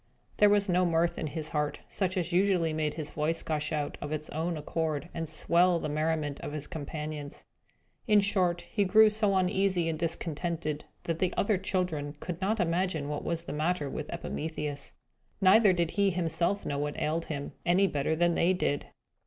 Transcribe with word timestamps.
There 0.37 0.49
was 0.49 0.67
no 0.67 0.83
mirth 0.83 1.19
in 1.19 1.27
his 1.27 1.49
heart, 1.49 1.81
such 1.87 2.17
as 2.17 2.33
usually 2.33 2.73
made 2.73 2.95
his 2.95 3.11
voice 3.11 3.43
gush 3.43 3.71
out, 3.71 3.99
of 4.01 4.11
its 4.11 4.31
own 4.31 4.57
accord, 4.57 5.09
and 5.13 5.29
swell 5.29 5.77
the 5.77 5.89
merriment 5.89 6.39
of 6.39 6.53
his 6.53 6.65
companions. 6.65 7.43
In 8.07 8.19
short, 8.19 8.63
he 8.71 8.83
grew 8.83 9.11
so 9.11 9.35
uneasy 9.35 9.87
and 9.87 9.99
discontented, 9.99 10.85
that 11.03 11.19
the 11.19 11.31
other 11.37 11.59
children 11.59 12.15
could 12.19 12.41
not 12.41 12.59
imagine 12.59 13.09
what 13.09 13.23
was 13.23 13.43
the 13.43 13.53
matter 13.53 13.91
with 13.91 14.11
Epimetheus. 14.11 14.93
Neither 15.39 15.71
did 15.71 15.91
he 15.91 16.09
himself 16.09 16.65
know 16.65 16.79
what 16.79 16.99
ailed 16.99 17.25
him, 17.25 17.51
any 17.63 17.85
better 17.85 18.15
than 18.15 18.33
they 18.33 18.53
did. 18.53 18.87